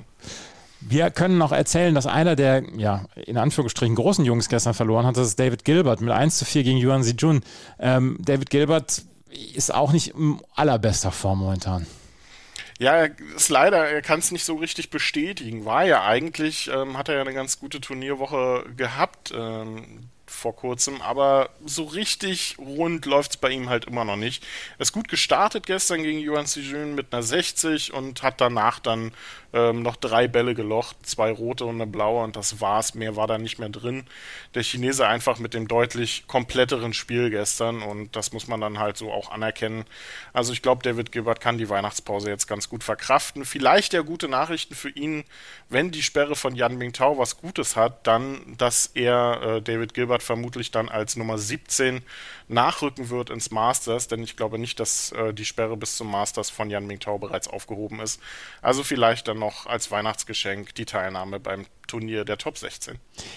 Wir 0.81 1.11
können 1.11 1.37
noch 1.37 1.51
erzählen, 1.51 1.95
dass 1.95 2.07
einer 2.07 2.35
der, 2.35 2.63
ja, 2.75 3.05
in 3.15 3.37
Anführungsstrichen 3.37 3.95
großen 3.95 4.25
Jungs 4.25 4.49
gestern 4.49 4.73
verloren 4.73 5.05
hat, 5.05 5.15
das 5.15 5.27
ist 5.27 5.39
David 5.39 5.63
Gilbert 5.63 6.01
mit 6.01 6.11
1 6.11 6.37
zu 6.37 6.45
4 6.45 6.63
gegen 6.63 6.77
Yuan 6.77 7.03
Sijun. 7.03 7.41
Ähm, 7.79 8.17
David 8.19 8.49
Gilbert 8.49 9.03
ist 9.55 9.73
auch 9.73 9.93
nicht 9.93 10.09
in 10.09 10.41
allerbester 10.55 11.11
Form 11.11 11.39
momentan. 11.39 11.87
Ja, 12.79 12.95
er 12.95 13.11
ist 13.35 13.49
leider, 13.49 13.87
er 13.87 14.01
kann 14.01 14.19
es 14.19 14.31
nicht 14.31 14.43
so 14.43 14.55
richtig 14.55 14.89
bestätigen. 14.89 15.63
War 15.63 15.85
ja 15.85 16.03
eigentlich, 16.03 16.69
ähm, 16.73 16.97
hat 16.97 17.07
er 17.07 17.15
ja 17.15 17.21
eine 17.21 17.33
ganz 17.33 17.59
gute 17.59 17.79
Turnierwoche 17.79 18.65
gehabt. 18.75 19.33
Ähm, 19.35 20.09
vor 20.33 20.55
kurzem, 20.55 21.01
aber 21.01 21.49
so 21.65 21.83
richtig 21.83 22.57
rund 22.57 23.05
läuft 23.05 23.31
es 23.31 23.37
bei 23.37 23.49
ihm 23.49 23.69
halt 23.69 23.85
immer 23.85 24.03
noch 24.03 24.15
nicht. 24.15 24.43
Er 24.77 24.81
ist 24.81 24.91
gut 24.91 25.07
gestartet 25.07 25.65
gestern 25.65 26.03
gegen 26.03 26.19
Yuan 26.19 26.45
Sijun 26.45 26.95
mit 26.95 27.13
einer 27.13 27.23
60 27.23 27.93
und 27.93 28.23
hat 28.23 28.41
danach 28.41 28.79
dann 28.79 29.13
ähm, 29.53 29.83
noch 29.83 29.95
drei 29.95 30.27
Bälle 30.27 30.55
gelocht, 30.55 30.97
zwei 31.03 31.31
rote 31.31 31.65
und 31.65 31.75
eine 31.75 31.87
blaue 31.87 32.23
und 32.23 32.35
das 32.35 32.59
war's. 32.59 32.95
Mehr 32.95 33.15
war 33.15 33.27
da 33.27 33.37
nicht 33.37 33.59
mehr 33.59 33.69
drin. 33.69 34.05
Der 34.55 34.63
Chinese 34.63 35.07
einfach 35.07 35.37
mit 35.37 35.53
dem 35.53 35.67
deutlich 35.67 36.25
kompletteren 36.27 36.93
Spiel 36.93 37.29
gestern 37.29 37.83
und 37.83 38.15
das 38.15 38.33
muss 38.33 38.47
man 38.47 38.59
dann 38.59 38.79
halt 38.79 38.97
so 38.97 39.11
auch 39.11 39.31
anerkennen. 39.31 39.85
Also 40.33 40.53
ich 40.53 40.63
glaube, 40.63 40.81
David 40.81 41.11
Gilbert 41.11 41.39
kann 41.39 41.59
die 41.59 41.69
Weihnachtspause 41.69 42.29
jetzt 42.29 42.47
ganz 42.47 42.67
gut 42.67 42.83
verkraften. 42.83 43.45
Vielleicht 43.45 43.93
ja 43.93 44.01
gute 44.01 44.27
Nachrichten 44.27 44.73
für 44.73 44.89
ihn, 44.89 45.23
wenn 45.69 45.91
die 45.91 46.03
Sperre 46.03 46.35
von 46.35 46.55
Yan 46.55 46.77
Mingtao 46.77 47.17
was 47.19 47.37
Gutes 47.37 47.75
hat, 47.75 48.07
dann, 48.07 48.55
dass 48.57 48.87
er 48.87 49.41
äh, 49.43 49.61
David 49.61 49.93
Gilbert 49.93 50.22
Gilbert 50.23 50.33
vermutlich 50.33 50.71
dann 50.71 50.89
als 50.89 51.15
Nummer 51.15 51.37
17 51.37 52.01
nachrücken 52.47 53.09
wird 53.09 53.29
ins 53.29 53.51
Masters, 53.51 54.07
denn 54.07 54.23
ich 54.23 54.35
glaube 54.35 54.57
nicht, 54.57 54.79
dass 54.79 55.11
äh, 55.11 55.33
die 55.33 55.45
Sperre 55.45 55.77
bis 55.77 55.97
zum 55.97 56.09
Masters 56.09 56.49
von 56.49 56.69
Yan 56.69 56.87
Mingtao 56.87 57.19
bereits 57.19 57.47
aufgehoben 57.47 57.99
ist. 57.99 58.21
Also 58.61 58.83
vielleicht 58.83 59.27
dann 59.27 59.39
noch 59.39 59.65
als 59.67 59.91
Weihnachtsgeschenk 59.91 60.75
die 60.75 60.85
Teilnahme 60.85 61.39
beim 61.39 61.65
Turnier 61.93 62.25
der 62.25 62.39
Top 62.39 62.57
16. 62.57 62.95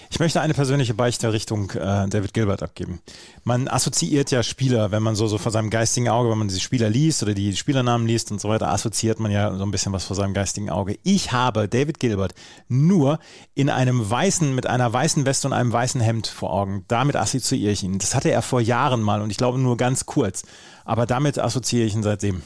Ich 0.09 0.19
möchte 0.19 0.41
eine 0.41 0.55
persönliche 0.55 0.95
Beichte 0.95 1.31
Richtung 1.31 1.69
äh, 1.71 2.07
David 2.07 2.33
Gilbert 2.33 2.63
abgeben. 2.63 2.99
Man 3.43 3.67
assoziiert 3.67 4.31
ja 4.31 4.41
Spieler, 4.41 4.89
wenn 4.89 5.03
man 5.03 5.15
so, 5.15 5.27
so 5.27 5.37
vor 5.37 5.51
seinem 5.51 5.69
geistigen 5.69 6.09
Auge, 6.09 6.31
wenn 6.31 6.39
man 6.39 6.47
die 6.47 6.59
Spieler 6.59 6.89
liest 6.89 7.21
oder 7.21 7.35
die 7.35 7.55
Spielernamen 7.55 8.07
liest 8.07 8.31
und 8.31 8.41
so 8.41 8.49
weiter, 8.49 8.69
assoziiert 8.69 9.19
man 9.19 9.31
ja 9.31 9.55
so 9.55 9.63
ein 9.63 9.69
bisschen 9.69 9.93
was 9.93 10.05
vor 10.05 10.15
seinem 10.15 10.33
geistigen 10.33 10.71
Auge. 10.71 10.97
Ich 11.03 11.31
habe 11.31 11.67
David 11.67 11.99
Gilbert 11.99 12.33
nur 12.67 13.19
in 13.53 13.69
einem 13.69 14.09
weißen, 14.09 14.55
mit 14.55 14.65
einer 14.65 14.91
weißen 14.91 15.27
Weste 15.27 15.49
und 15.49 15.53
einem 15.53 15.71
weißen 15.71 16.01
Hemd 16.01 16.25
vor 16.25 16.51
Augen. 16.51 16.83
Damit 16.87 17.15
assoziiere 17.15 17.71
ich 17.71 17.83
ihn. 17.83 17.99
Das 17.99 18.15
hatte 18.15 18.31
er 18.31 18.41
vor 18.41 18.59
Jahren 18.59 19.03
mal 19.03 19.21
und 19.21 19.29
ich 19.29 19.37
glaube 19.37 19.59
nur 19.59 19.77
ganz 19.77 20.07
kurz. 20.07 20.41
Aber 20.83 21.05
damit 21.05 21.37
assoziiere 21.37 21.85
ich 21.85 21.93
ihn 21.93 22.01
seitdem. 22.01 22.41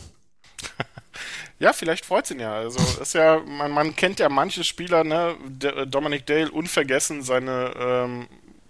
Ja, 1.61 1.73
vielleicht 1.73 2.07
freut 2.07 2.25
es 2.25 2.31
ihn 2.31 2.39
ja. 2.39 2.55
Also 2.55 2.79
ist 2.99 3.13
ja, 3.13 3.39
man, 3.45 3.69
man 3.69 3.95
kennt 3.95 4.19
ja 4.19 4.29
manche 4.29 4.63
Spieler, 4.63 5.03
ne, 5.03 5.35
äh, 5.63 5.85
Dominic 5.85 6.25
Dale, 6.25 6.49
unvergessen 6.49 7.21
seine 7.21 7.71
ähm, 7.79 8.27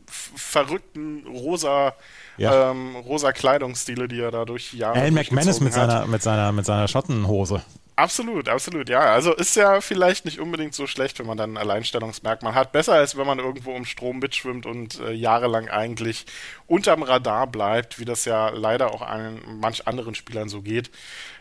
verrückten 0.07 1.25
rosa 1.25 1.93
ja. 2.36 2.71
ähm, 2.71 2.98
rosa 2.98 3.31
Kleidungsstile, 3.31 4.10
die 4.10 4.19
er 4.19 4.31
da 4.31 4.43
durch 4.43 4.74
Jahre 4.74 5.00
Alan 5.00 5.13
McManus 5.13 5.62
mit 5.62 5.71
seiner, 5.71 6.05
mit 6.05 6.21
seiner, 6.21 6.51
mit 6.51 6.65
seiner 6.65 6.89
Schottenhose. 6.89 7.62
Absolut, 7.95 8.50
absolut, 8.50 8.89
ja. 8.89 9.00
Also 9.00 9.33
ist 9.33 9.55
ja 9.55 9.79
vielleicht 9.79 10.25
nicht 10.25 10.41
unbedingt 10.41 10.74
so 10.74 10.86
schlecht, 10.86 11.17
wenn 11.19 11.27
man 11.27 11.38
dann 11.38 11.53
ein 11.53 11.57
Alleinstellungsmerkmal 11.57 12.55
hat. 12.55 12.74
Besser 12.74 12.93
als 12.93 13.15
wenn 13.15 13.27
man 13.27 13.39
irgendwo 13.39 13.74
im 13.74 13.86
Strom 13.86 14.19
mitschwimmt 14.19 14.65
und 14.65 15.00
äh, 15.00 15.13
jahrelang 15.13 15.69
eigentlich 15.69 16.25
unterm 16.67 17.03
Radar 17.03 17.48
bleibt, 17.48 18.00
wie 18.00 18.05
das 18.05 18.25
ja 18.25 18.50
leider 18.50 18.93
auch 18.93 19.01
an 19.01 19.39
manch 19.62 19.88
anderen 19.88 20.15
Spielern 20.15 20.50
so 20.50 20.62
geht. 20.62 20.91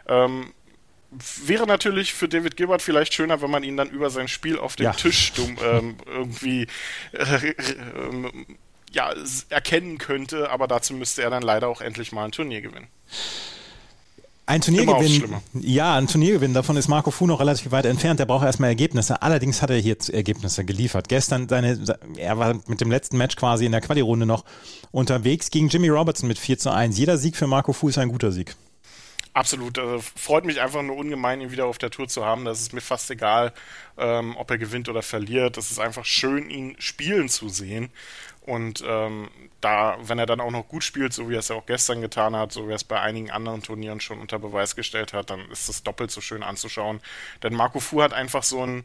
Ähm, 0.07 0.53
wäre 1.11 1.67
natürlich 1.67 2.15
für 2.15 2.29
David 2.29 2.57
Gilbert 2.57 2.83
vielleicht 2.83 3.15
schöner, 3.15 3.43
wenn 3.43 3.51
man 3.51 3.65
ihn 3.65 3.77
dann 3.77 3.91
über 3.91 4.11
sein 4.11 4.29
Spiel 4.29 4.59
auf 4.59 4.77
dem 4.77 4.85
ja. 4.85 4.93
Tisch 4.93 5.33
dumm, 5.33 5.57
ähm, 5.63 5.97
irgendwie 6.07 6.67
äh, 7.13 7.49
äh, 7.49 7.55
ja, 8.93 9.13
erkennen 9.49 9.99
könnte, 9.99 10.51
aber 10.51 10.69
dazu 10.69 10.95
müsste 10.95 11.23
er 11.23 11.31
dann 11.31 11.43
leider 11.43 11.69
auch 11.69 11.81
endlich 11.81 12.13
mal 12.13 12.25
ein 12.25 12.33
Turnier 12.33 12.61
gewinnen. 12.61 12.89
Ein 14.47 14.63
Turniergewinn, 14.63 15.37
ja, 15.61 15.95
ein 15.95 16.09
Turniergewinn, 16.09 16.55
davon 16.55 16.77
ist 16.77 16.89
Marco 16.89 17.13
Fu 17.13 17.25
noch 17.29 17.39
relativ 17.39 17.71
weit 17.71 17.85
entfernt. 17.85 18.19
Der 18.19 18.27
braucht 18.27 18.45
erstmal 18.45 18.71
Ergebnisse. 18.71 19.23
Allerdings 19.23 19.63
hat 19.63 19.71
er 19.71 19.77
hier 19.77 19.97
Ergebnisse 20.13 20.65
geliefert. 20.65 21.09
Gestern 21.09 21.49
seine, 21.49 21.79
er 22.17 22.37
war 22.37 22.59
mit 22.67 22.81
dem 22.81 22.91
letzten 22.91 23.17
Match 23.17 23.37
quasi 23.37 23.65
in 23.65 23.71
der 23.71 23.81
Quali-Runde 23.81 24.27
noch 24.27 24.45
unterwegs 24.91 25.53
gegen 25.53 25.69
Jimmy 25.69 25.89
Robertson 25.89 26.27
mit 26.27 26.37
4 26.37 26.59
zu 26.59 26.73
1. 26.73 26.99
Jeder 26.99 27.17
Sieg 27.17 27.37
für 27.37 27.47
Marco 27.47 27.73
Fu 27.73 27.91
ist 27.91 27.99
ein 27.99 28.09
guter 28.09 28.33
Sieg. 28.33 28.57
Absolut. 29.33 29.79
Also 29.79 30.01
freut 30.17 30.45
mich 30.45 30.61
einfach 30.61 30.83
nur 30.83 30.97
ungemein, 30.97 31.41
ihn 31.41 31.53
wieder 31.53 31.67
auf 31.67 31.79
der 31.79 31.91
Tour 31.91 32.09
zu 32.09 32.25
haben. 32.25 32.45
Das 32.45 32.61
ist 32.61 32.73
mir 32.73 32.81
fast 32.81 33.09
egal, 33.11 33.53
ähm, 33.97 34.37
ob 34.37 34.51
er 34.51 34.59
gewinnt 34.59 34.89
oder 34.89 35.03
verliert. 35.03 35.57
Das 35.57 35.71
ist 35.71 35.79
einfach 35.79 36.05
schön, 36.05 36.51
ihn 36.51 36.75
spielen 36.81 37.29
zu 37.29 37.49
sehen. 37.49 37.91
Und 38.43 38.83
ähm, 38.85 39.29
da, 39.61 39.99
wenn 40.03 40.19
er 40.19 40.27
dann 40.27 40.41
auch 40.41 40.51
noch 40.51 40.67
gut 40.67 40.83
spielt, 40.83 41.13
so 41.13 41.29
wie 41.31 41.35
er 41.35 41.41
es 41.41 41.49
ja 41.49 41.57
auch 41.57 41.67
gestern 41.67 42.01
getan 42.01 42.35
hat, 42.35 42.51
so 42.53 42.67
wie 42.67 42.73
er 42.73 42.77
es 42.77 42.85
bei 42.85 43.01
einigen 43.01 43.31
anderen 43.31 43.63
Turnieren 43.63 44.01
schon 44.01 44.19
unter 44.19 44.39
Beweis 44.41 44.75
gestellt 44.75 45.13
hat, 45.13 45.31
dann 45.31 45.49
ist 45.51 45.69
das 45.69 45.85
doppelt 45.85 46.11
so 46.11 46.21
schön 46.21 46.43
anzuschauen. 46.43 47.01
Denn 47.43 47.55
Marco 47.55 47.79
Fu 47.79 48.03
hat 48.03 48.13
einfach 48.13 48.43
so 48.43 48.65
ein 48.67 48.85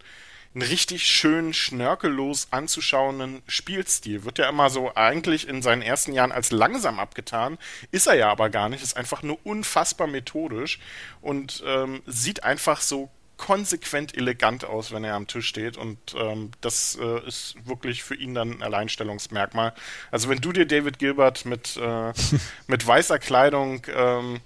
einen 0.56 0.64
richtig 0.64 1.06
schön 1.06 1.54
schnörkellos 1.54 2.48
anzuschauenden 2.52 3.44
Spielstil. 3.46 4.24
Wird 4.24 4.40
ja 4.40 4.50
immer 4.50 4.70
so 4.70 4.96
eigentlich 4.96 5.48
in 5.48 5.62
seinen 5.62 5.82
ersten 5.82 6.14
Jahren 6.14 6.32
als 6.32 6.52
langsam 6.52 7.00
abgetan, 7.00 7.58
ist 7.92 8.08
er 8.08 8.16
ja 8.16 8.32
aber 8.32 8.50
gar 8.50 8.70
nicht, 8.70 8.82
ist 8.82 8.96
einfach 8.96 9.22
nur 9.22 9.38
unfassbar 9.46 10.08
methodisch 10.08 10.80
und 11.22 11.62
ähm, 11.66 12.02
sieht 12.06 12.44
einfach 12.44 12.80
so 12.80 13.10
konsequent 13.38 14.16
elegant 14.16 14.64
aus, 14.64 14.94
wenn 14.94 15.04
er 15.04 15.16
am 15.16 15.28
Tisch 15.28 15.48
steht 15.48 15.76
und 15.76 15.98
ähm, 16.18 16.52
das 16.62 16.98
äh, 17.02 17.28
ist 17.28 17.56
wirklich 17.66 18.02
für 18.02 18.16
ihn 18.16 18.34
dann 18.34 18.52
ein 18.52 18.64
Alleinstellungsmerkmal. 18.64 19.74
Also 20.10 20.30
wenn 20.30 20.40
du 20.40 20.54
dir 20.54 20.66
David 20.66 21.00
Gilbert 21.00 21.44
mit, 21.44 21.76
äh, 21.76 22.14
mit 22.68 22.88
weißer 22.88 23.20
Kleidung 23.20 23.86
ähm, 23.94 24.40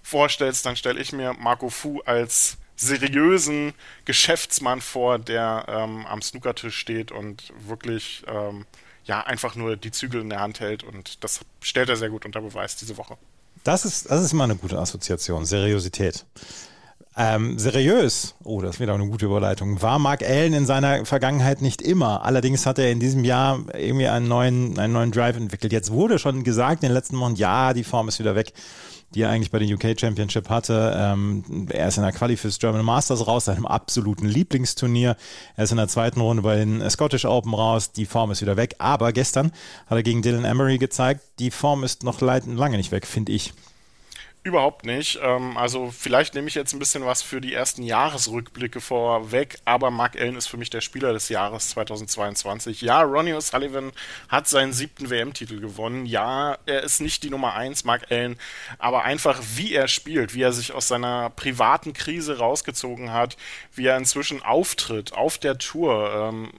vorstellst, 0.00 0.64
dann 0.64 0.76
stelle 0.76 1.00
ich 1.00 1.12
mir 1.12 1.32
Marco 1.32 1.70
Fu 1.70 2.02
als 2.04 2.58
seriösen 2.76 3.72
Geschäftsmann 4.04 4.80
vor, 4.80 5.18
der 5.18 5.64
ähm, 5.68 6.06
am 6.06 6.22
Snookertisch 6.22 6.76
steht 6.76 7.10
und 7.10 7.52
wirklich 7.66 8.22
ähm, 8.28 8.66
ja 9.04 9.20
einfach 9.22 9.54
nur 9.54 9.76
die 9.76 9.90
Zügel 9.90 10.20
in 10.20 10.30
der 10.30 10.40
Hand 10.40 10.60
hält 10.60 10.82
und 10.82 11.24
das 11.24 11.40
stellt 11.60 11.88
er 11.88 11.96
sehr 11.96 12.10
gut 12.10 12.24
unter 12.24 12.40
Beweis 12.40 12.76
diese 12.76 12.96
Woche. 12.96 13.16
Das 13.64 13.84
ist, 13.84 14.10
das 14.10 14.22
ist 14.22 14.32
immer 14.32 14.44
eine 14.44 14.56
gute 14.56 14.78
Assoziation, 14.78 15.44
Seriosität. 15.44 16.24
Ähm, 17.18 17.58
seriös, 17.58 18.34
oh, 18.44 18.60
das 18.60 18.76
ist 18.76 18.80
wieder 18.80 18.92
eine 18.92 19.06
gute 19.06 19.24
Überleitung, 19.24 19.80
war 19.80 19.98
Mark 19.98 20.22
Allen 20.22 20.52
in 20.52 20.66
seiner 20.66 21.06
Vergangenheit 21.06 21.62
nicht 21.62 21.80
immer. 21.80 22.24
Allerdings 22.24 22.66
hat 22.66 22.78
er 22.78 22.90
in 22.90 23.00
diesem 23.00 23.24
Jahr 23.24 23.60
irgendwie 23.74 24.08
einen 24.08 24.28
neuen, 24.28 24.78
einen 24.78 24.92
neuen 24.92 25.12
Drive 25.12 25.36
entwickelt. 25.36 25.72
Jetzt 25.72 25.90
wurde 25.90 26.18
schon 26.18 26.44
gesagt 26.44 26.82
in 26.82 26.90
den 26.90 26.94
letzten 26.94 27.18
Wochen, 27.18 27.34
ja, 27.34 27.72
die 27.72 27.84
Form 27.84 28.08
ist 28.08 28.18
wieder 28.18 28.34
weg 28.34 28.52
die 29.14 29.22
er 29.22 29.30
eigentlich 29.30 29.50
bei 29.50 29.58
den 29.58 29.72
UK 29.72 29.98
Championship 29.98 30.50
hatte. 30.50 30.94
Ähm, 30.96 31.68
er 31.70 31.88
ist 31.88 31.96
in 31.96 32.02
der 32.02 32.12
Quali 32.12 32.36
fürs 32.36 32.58
German 32.58 32.84
Masters 32.84 33.26
raus, 33.26 33.46
seinem 33.46 33.66
absoluten 33.66 34.26
Lieblingsturnier. 34.26 35.16
Er 35.56 35.64
ist 35.64 35.70
in 35.70 35.76
der 35.76 35.88
zweiten 35.88 36.20
Runde 36.20 36.42
bei 36.42 36.56
den 36.56 36.88
Scottish 36.90 37.24
Open 37.24 37.54
raus. 37.54 37.92
Die 37.92 38.06
Form 38.06 38.30
ist 38.30 38.42
wieder 38.42 38.56
weg. 38.56 38.74
Aber 38.78 39.12
gestern 39.12 39.52
hat 39.86 39.96
er 39.96 40.02
gegen 40.02 40.22
Dylan 40.22 40.44
Emery 40.44 40.78
gezeigt, 40.78 41.22
die 41.38 41.50
Form 41.50 41.84
ist 41.84 42.02
noch 42.02 42.20
lange 42.20 42.76
nicht 42.76 42.92
weg, 42.92 43.06
finde 43.06 43.32
ich. 43.32 43.52
Überhaupt 44.46 44.86
nicht. 44.86 45.18
Ähm, 45.20 45.56
also 45.56 45.90
vielleicht 45.90 46.36
nehme 46.36 46.46
ich 46.46 46.54
jetzt 46.54 46.72
ein 46.72 46.78
bisschen 46.78 47.04
was 47.04 47.20
für 47.20 47.40
die 47.40 47.52
ersten 47.52 47.82
Jahresrückblicke 47.82 48.80
vorweg, 48.80 49.58
aber 49.64 49.90
Mark 49.90 50.14
Allen 50.14 50.36
ist 50.36 50.46
für 50.46 50.56
mich 50.56 50.70
der 50.70 50.82
Spieler 50.82 51.12
des 51.12 51.28
Jahres 51.28 51.70
2022. 51.70 52.80
Ja, 52.80 53.02
Ronnie 53.02 53.32
O'Sullivan 53.32 53.90
hat 54.28 54.46
seinen 54.46 54.72
siebten 54.72 55.10
WM-Titel 55.10 55.58
gewonnen. 55.58 56.06
Ja, 56.06 56.58
er 56.64 56.84
ist 56.84 57.00
nicht 57.00 57.24
die 57.24 57.30
Nummer 57.30 57.54
eins, 57.54 57.82
Mark 57.82 58.12
Allen, 58.12 58.38
aber 58.78 59.02
einfach 59.02 59.42
wie 59.56 59.74
er 59.74 59.88
spielt, 59.88 60.32
wie 60.32 60.42
er 60.42 60.52
sich 60.52 60.72
aus 60.72 60.86
seiner 60.86 61.30
privaten 61.30 61.92
Krise 61.92 62.38
rausgezogen 62.38 63.12
hat, 63.12 63.36
wie 63.74 63.86
er 63.86 63.96
inzwischen 63.96 64.44
auftritt 64.44 65.12
auf 65.12 65.38
der 65.38 65.58
Tour. 65.58 66.08
Ähm, 66.14 66.52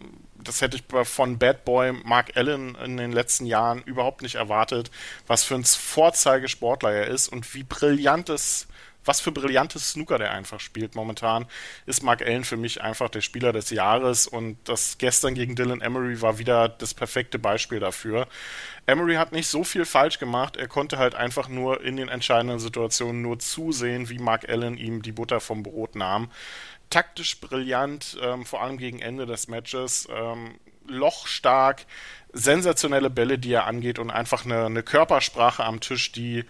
das 0.48 0.62
hätte 0.62 0.77
ich 0.77 1.08
von 1.08 1.38
Bad 1.38 1.66
Boy 1.66 1.94
Mark 2.04 2.36
Allen 2.36 2.75
in 2.75 2.98
den 2.98 3.12
letzten 3.12 3.46
Jahren 3.46 3.82
überhaupt 3.84 4.22
nicht 4.22 4.36
erwartet, 4.36 4.92
was 5.27 5.44
für 5.44 5.56
ein 5.56 5.63
Vorzeigesportler 5.63 6.92
er 6.92 7.08
ist 7.08 7.27
und 7.27 7.54
wie 7.54 7.63
brillantes 7.63 8.68
was 9.08 9.22
für 9.22 9.32
brillantes 9.32 9.92
Snooker 9.92 10.18
der 10.18 10.32
einfach 10.32 10.60
spielt. 10.60 10.96
Momentan, 10.96 11.46
ist 11.86 12.04
Mark 12.04 12.22
Allen 12.22 12.44
für 12.44 12.58
mich 12.58 12.82
einfach 12.82 13.10
der 13.10 13.22
Spieler 13.22 13.54
des 13.54 13.70
Jahres 13.70 14.27
und 14.27 14.58
das 14.66 14.98
gestern 14.98 15.34
gegen 15.34 15.56
Dylan 15.56 15.82
Emery 15.82 16.22
war 16.22 16.38
wieder 16.38 16.70
das 16.70 16.94
perfekte 16.94 17.39
Beispiel 17.39 17.80
dafür. 17.80 18.27
Emery 18.86 19.16
hat 19.16 19.32
nicht 19.32 19.48
so 19.48 19.63
viel 19.63 19.86
falsch 19.86 20.20
gemacht, 20.20 20.58
er 20.58 20.68
konnte 20.68 20.98
halt 20.98 21.16
einfach 21.16 21.48
nur 21.48 21.84
in 21.84 21.96
den 21.96 22.10
entscheidenden 22.10 22.60
Situationen 22.60 23.22
nur 23.22 23.39
zusehen, 23.39 24.10
wie 24.10 24.20
Mark 24.20 24.48
Allen 24.50 24.77
ihm 24.77 25.01
die 25.01 25.12
Butter 25.12 25.39
vom 25.39 25.63
Brot 25.63 25.96
nahm 25.96 26.30
taktisch 26.89 27.39
brillant, 27.39 28.17
ähm, 28.22 28.46
vor 28.46 28.62
allem 28.62 28.77
gegen 28.77 29.00
Ende 29.00 29.25
des 29.25 29.48
Matches. 29.48 30.08
Ähm, 30.12 30.60
lochstark, 30.89 31.86
sensationelle 32.34 33.10
Bälle, 33.10 33.38
die 33.38 33.51
er 33.51 33.67
angeht 33.67 34.00
und 34.00 34.10
einfach 34.10 34.46
eine, 34.46 34.65
eine 34.65 34.84
Körpersprache 34.84 35.63
am 35.63 35.79
Tisch, 35.79 36.12
die 36.12 36.46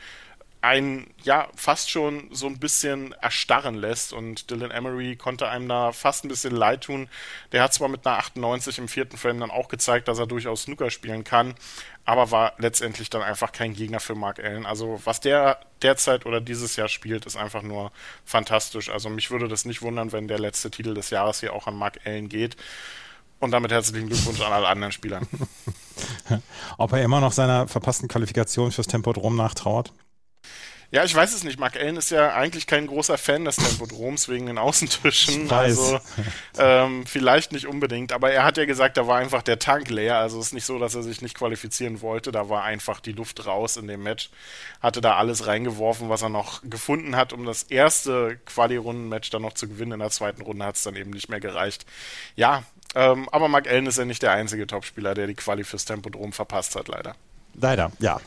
einen 0.62 1.14
ja 1.24 1.48
fast 1.56 1.90
schon 1.90 2.30
so 2.32 2.48
ein 2.48 2.60
bisschen 2.60 3.14
erstarren 3.14 3.76
lässt 3.76 4.12
und 4.12 4.50
Dylan 4.50 4.72
Emery 4.72 5.16
konnte 5.16 5.48
einem 5.48 5.70
da 5.70 5.92
fast 5.92 6.26
ein 6.26 6.30
bisschen 6.30 6.56
leid 6.56 6.86
tun. 6.86 7.10
Der 7.52 7.62
hat 7.62 7.74
zwar 7.74 7.90
mit 7.90 8.06
einer 8.06 8.18
98 8.18 8.80
im 8.80 8.88
vierten 8.88 9.18
Frame 9.18 9.40
dann 9.40 9.52
auch 9.52 9.68
gezeigt, 9.68 10.08
dass 10.08 10.20
er 10.20 10.28
durchaus 10.28 10.64
Snooker 10.64 10.90
spielen 10.90 11.24
kann, 11.24 11.54
aber 12.06 12.32
war 12.32 12.54
letztendlich 12.58 13.10
dann 13.10 13.22
einfach 13.22 13.52
kein 13.52 13.74
Gegner 13.74 14.00
für 14.00 14.16
Mark 14.16 14.40
Allen. 14.40 14.66
Also 14.66 15.00
was 15.06 15.20
der 15.20 15.60
derzeit 15.84 16.26
oder 16.26 16.42
dieses 16.42 16.76
Jahr 16.76 16.90
spielt, 16.90 17.26
ist 17.26 17.38
einfach 17.38 17.62
nur 17.62 17.92
fantastisch. 18.26 18.90
Also 18.90 19.10
mich 19.10 19.30
würde 19.30 19.48
das 19.48 19.66
nicht 19.66 19.82
wundern, 19.82 20.12
wenn 20.12 20.28
der 20.28 20.40
letzte 20.40 20.72
Titel 20.72 20.96
des 20.96 21.12
Jahres 21.12 21.40
hier 21.40 21.54
auch 21.54 21.68
an 21.68 21.76
Mark 21.76 22.00
Allen 22.06 22.30
geht. 22.30 22.58
Und 23.40 23.52
damit 23.52 23.72
herzlichen 23.72 24.08
Glückwunsch 24.08 24.42
an 24.42 24.52
alle 24.52 24.68
anderen 24.68 24.92
Spielern. 24.92 25.28
Ob 26.80 26.92
er 26.94 27.04
immer 27.04 27.22
noch 27.22 27.32
seiner 27.32 27.68
verpassten 27.68 28.08
Qualifikation 28.08 28.72
fürs 28.72 28.88
Tempodrom 28.88 29.36
nachtrauert? 29.36 29.94
Ja, 30.90 31.04
ich 31.04 31.14
weiß 31.14 31.34
es 31.34 31.44
nicht. 31.44 31.60
Mark 31.60 31.76
Allen 31.76 31.98
ist 31.98 32.12
ja 32.12 32.34
eigentlich 32.34 32.66
kein 32.66 32.88
großer 32.88 33.18
Fan 33.18 33.44
des 33.44 33.58
Tempodroms 33.58 34.30
wegen 34.30 34.46
den 34.46 34.58
Außentischen. 34.58 35.52
Also 35.52 36.00
ähm, 36.58 37.06
vielleicht 37.06 37.52
nicht 37.52 37.68
unbedingt. 37.68 38.14
Aber 38.14 38.32
er 38.32 38.46
hat 38.46 38.56
ja 38.56 38.66
gesagt, 38.66 38.96
da 38.96 39.06
war 39.06 39.18
einfach 39.18 39.42
der 39.42 39.60
Tank 39.60 39.90
leer. 39.90 40.18
Also 40.18 40.40
es 40.40 40.48
ist 40.48 40.54
nicht 40.54 40.66
so, 40.66 40.80
dass 40.80 40.96
er 40.96 41.04
sich 41.04 41.22
nicht 41.22 41.36
qualifizieren 41.38 42.02
wollte. 42.02 42.32
Da 42.32 42.48
war 42.48 42.64
einfach 42.64 43.02
die 43.02 43.12
Luft 43.12 43.46
raus 43.46 43.76
in 43.76 43.88
dem 43.88 44.02
Match. 44.04 44.30
Hatte 44.82 45.02
da 45.02 45.18
alles 45.18 45.46
reingeworfen, 45.46 46.08
was 46.08 46.22
er 46.22 46.30
noch 46.30 46.62
gefunden 46.64 47.18
hat, 47.18 47.34
um 47.34 47.46
das 47.46 47.64
erste 47.64 48.40
Quali-Runden-Match 48.46 49.30
dann 49.30 49.42
noch 49.42 49.54
zu 49.54 49.68
gewinnen. 49.68 49.94
In 49.94 50.00
der 50.00 50.12
zweiten 50.12 50.42
Runde 50.42 50.66
hat 50.66 50.78
es 50.78 50.84
dann 50.84 50.96
eben 50.96 51.12
nicht 51.12 51.28
mehr 51.28 51.42
gereicht. 51.42 51.86
Ja, 52.38 52.64
ähm, 52.96 53.28
aber 53.34 53.50
Mark 53.50 53.68
Allen 53.68 53.88
ist 53.88 53.98
ja 53.98 54.06
nicht 54.06 54.24
der 54.24 54.32
einzige 54.32 54.66
Topspieler, 54.66 55.14
der 55.14 55.28
die 55.28 55.36
Quali 55.36 55.66
fürs 55.66 55.84
Tempodrom 55.84 56.32
verpasst 56.32 56.78
hat, 56.78 56.88
leider. 56.88 57.16
Leider, 57.56 57.92
ja. 58.00 58.22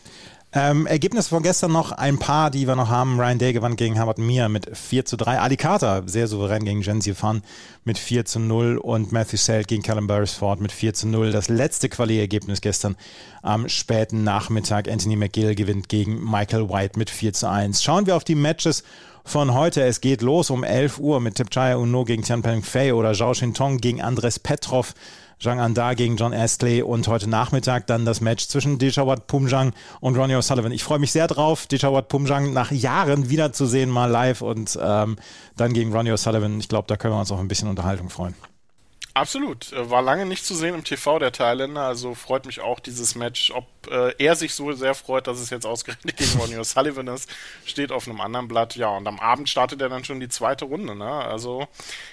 Ähm, 0.53 0.89
Ergebnis 0.89 1.29
von 1.29 1.45
gestern 1.45 1.71
noch 1.71 1.93
ein 1.93 2.19
paar, 2.19 2.51
die 2.51 2.67
wir 2.67 2.75
noch 2.75 2.89
haben. 2.89 3.21
Ryan 3.21 3.39
Day 3.39 3.53
gewann 3.53 3.77
gegen 3.77 4.01
Harvard 4.01 4.19
Mia 4.19 4.49
mit 4.49 4.77
4 4.77 5.05
zu 5.05 5.17
3. 5.17 5.39
Ali 5.39 5.57
Carter 5.57 6.03
sehr 6.07 6.27
souverän 6.27 6.65
gegen 6.65 6.83
Jensi 6.83 7.15
Fan 7.15 7.43
mit 7.85 7.99
4 7.99 8.25
zu 8.25 8.41
0 8.41 8.77
und 8.77 9.13
Matthew 9.13 9.37
Selt 9.37 9.69
gegen 9.69 9.85
Callum 9.85 10.09
Beresford 10.09 10.61
mit 10.61 10.73
4 10.73 10.93
zu 10.93 11.07
0. 11.07 11.31
Das 11.31 11.49
letzte 11.49 11.89
Quali-Ergebnis 11.89 12.61
gestern 12.61 12.97
am 13.43 13.69
späten 13.69 14.25
Nachmittag. 14.25 14.89
Anthony 14.89 15.15
McGill 15.15 15.55
gewinnt 15.55 15.89
gegen 15.89 16.21
Michael 16.29 16.69
White 16.69 16.99
mit 16.99 17.11
4 17.11 17.33
zu 17.33 17.49
1. 17.49 17.81
Schauen 17.85 18.07
wir 18.07 18.17
auf 18.17 18.25
die 18.25 18.35
Matches 18.35 18.83
von 19.25 19.55
heute. 19.55 19.85
Es 19.85 20.01
geht 20.01 20.21
los 20.21 20.51
um 20.51 20.65
11 20.65 20.99
Uhr 20.99 21.21
mit 21.21 21.37
Tipchaya 21.37 21.77
Uno 21.77 22.05
gegen 22.05 22.25
Tianpeng 22.25 22.65
Fei 22.65 22.93
oder 22.93 23.13
Zhao 23.13 23.35
Shintong 23.35 23.79
gegen 23.79 24.03
Andres 24.03 24.41
Petrov. 24.41 24.95
Zhang 25.43 25.59
Anda 25.59 25.95
gegen 25.95 26.17
John 26.17 26.35
Astley 26.35 26.83
und 26.83 27.09
heute 27.09 27.27
Nachmittag 27.27 27.87
dann 27.87 28.05
das 28.05 28.21
Match 28.21 28.49
zwischen 28.49 28.79
Deshawat 28.79 29.27
Pumjang 29.27 29.73
und 30.01 30.15
Ronnie 30.15 30.35
O'Sullivan. 30.35 30.71
Ich 30.71 30.85
freue 30.85 30.99
mich 30.99 31.13
sehr 31.13 31.29
drauf, 31.29 31.67
Deshawat 31.67 32.09
Pumjang 32.09 32.53
nach 32.53 32.71
Jahren 32.71 33.31
wiederzusehen, 33.31 33.89
mal 33.89 34.11
live 34.11 34.43
und 34.43 34.79
ähm, 34.83 35.17
dann 35.57 35.73
gegen 35.73 35.97
Ronnie 35.97 36.13
O'Sullivan. 36.13 36.61
Ich 36.61 36.69
glaube, 36.69 36.89
da 36.89 36.99
können 36.99 37.15
wir 37.15 37.21
uns 37.21 37.33
auch 37.33 37.39
ein 37.39 37.49
bisschen 37.49 37.69
Unterhaltung 37.69 38.11
freuen. 38.11 38.35
Absolut. 39.15 39.73
Äh, 39.73 39.91
war 39.91 40.03
lange 40.03 40.27
nicht 40.27 40.45
zu 40.45 40.55
sehen 40.55 40.75
im 40.75 40.85
TV 40.85 41.19
der 41.19 41.33
Thailänder, 41.33 41.83
also 41.83 42.15
freut 42.15 42.47
mich 42.47 42.61
auch 42.61 42.79
dieses 42.79 43.15
Match. 43.15 43.51
Ob 43.51 43.67
äh, 43.91 44.15
er 44.19 44.37
sich 44.37 44.55
so 44.55 44.73
sehr 44.73 44.95
freut, 44.95 45.27
dass 45.27 45.41
es 45.41 45.51
jetzt 45.51 45.67
ausgerechnet 45.67 46.17
gegen 46.17 46.39
Ronnie 46.39 46.57
O'Sullivan 46.59 47.13
ist, 47.13 47.29
steht 47.65 47.93
auf 47.93 48.07
einem 48.07 48.21
anderen 48.21 48.47
Blatt. 48.47 48.77
Ja, 48.77 48.89
und 48.89 49.07
am 49.07 49.19
Abend 49.19 49.49
startet 49.49 49.81
er 49.81 49.89
dann 49.89 50.05
schon 50.05 50.21
die 50.21 50.29
zweite 50.29 50.67
Runde. 50.67 50.95
Ne? 50.95 51.11
Also 51.11 51.67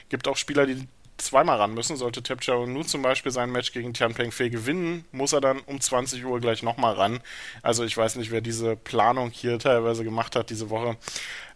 gibt 0.09 0.27
auch 0.27 0.37
Spieler, 0.37 0.65
die 0.65 0.87
zweimal 1.17 1.57
ran 1.57 1.73
müssen. 1.73 1.97
Sollte 1.97 2.23
Tapchao 2.23 2.65
Nu 2.65 2.83
zum 2.83 3.01
Beispiel 3.01 3.31
sein 3.31 3.51
Match 3.51 3.71
gegen 3.71 3.93
Tian 3.93 4.13
Peng 4.13 4.31
Fei 4.31 4.49
gewinnen, 4.49 5.05
muss 5.11 5.33
er 5.33 5.41
dann 5.41 5.59
um 5.61 5.79
20 5.79 6.25
Uhr 6.25 6.39
gleich 6.39 6.63
nochmal 6.63 6.93
ran. 6.93 7.19
Also 7.61 7.83
ich 7.83 7.95
weiß 7.95 8.15
nicht, 8.15 8.31
wer 8.31 8.41
diese 8.41 8.75
Planung 8.75 9.29
hier 9.31 9.59
teilweise 9.59 10.03
gemacht 10.03 10.35
hat 10.35 10.49
diese 10.49 10.69
Woche. 10.69 10.97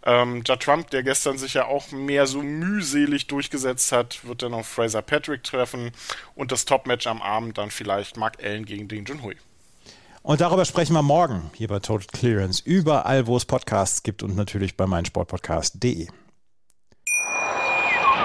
Ähm, 0.04 0.44
Judd 0.46 0.62
Trump, 0.62 0.90
der 0.90 1.04
gestern 1.04 1.38
sich 1.38 1.54
ja 1.54 1.66
auch 1.66 1.92
mehr 1.92 2.26
so 2.26 2.42
mühselig 2.42 3.28
durchgesetzt 3.28 3.92
hat, 3.92 4.26
wird 4.26 4.42
dann 4.42 4.54
auf 4.54 4.68
Fraser 4.68 5.02
Patrick 5.02 5.44
treffen 5.44 5.92
und 6.36 6.52
das 6.52 6.66
Top-Match 6.66 7.06
am 7.08 7.22
Abend 7.22 7.58
dann 7.58 7.70
vielleicht 7.70 8.18
Mark 8.18 8.44
Allen 8.44 8.66
gegen 8.66 8.88
Ding 8.88 9.06
Junhui. 9.06 9.36
Und 10.24 10.40
darüber 10.40 10.66
sprechen 10.66 10.94
wir 10.94 11.02
morgen 11.02 11.50
hier 11.56 11.68
bei 11.68 11.80
Total 11.80 12.06
Clearance. 12.08 12.62
Überall, 12.64 13.26
wo 13.26 13.38
es 13.38 13.46
Podcasts 13.46 14.04
gibt 14.04 14.22
und 14.22 14.36
natürlich 14.36 14.78
bei 14.78 14.86
meinsportpodcast.de. 14.86 16.08